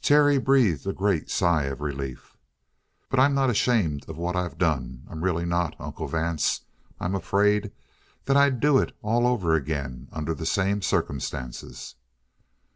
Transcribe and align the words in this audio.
Terry 0.00 0.38
breathed 0.38 0.86
a 0.86 0.92
great 0.92 1.28
sigh 1.28 1.64
of 1.64 1.80
relief. 1.80 2.36
"But 3.10 3.18
I'm 3.18 3.34
not 3.34 3.50
ashamed 3.50 4.08
of 4.08 4.16
what 4.16 4.36
I've 4.36 4.56
done. 4.56 5.02
I'm 5.10 5.24
really 5.24 5.44
not, 5.44 5.74
Uncle 5.80 6.06
Vance. 6.06 6.60
I'm 7.00 7.16
afraid 7.16 7.72
that 8.26 8.36
I'd 8.36 8.60
do 8.60 8.78
it 8.78 8.96
over 9.02 9.54
again, 9.56 10.06
under 10.12 10.34
the 10.34 10.46
same 10.46 10.82
circumstances." 10.82 11.96